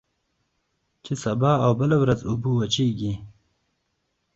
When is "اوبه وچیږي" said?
2.29-3.13